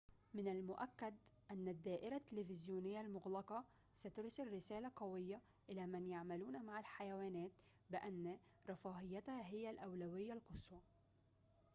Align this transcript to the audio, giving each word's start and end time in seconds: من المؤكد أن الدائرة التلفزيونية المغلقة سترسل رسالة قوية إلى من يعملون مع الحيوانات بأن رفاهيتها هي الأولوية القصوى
من 0.33 0.47
المؤكد 0.47 1.13
أن 1.51 1.67
الدائرة 1.67 2.15
التلفزيونية 2.15 3.01
المغلقة 3.01 3.63
سترسل 3.95 4.53
رسالة 4.53 4.91
قوية 4.95 5.41
إلى 5.69 5.87
من 5.87 6.07
يعملون 6.07 6.65
مع 6.65 6.79
الحيوانات 6.79 7.51
بأن 7.89 8.37
رفاهيتها 8.69 9.45
هي 9.47 9.69
الأولوية 9.69 10.33
القصوى 10.33 10.81